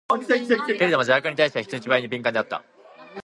[0.67, 2.63] けれども邪悪に対しては、人一倍に敏感であった。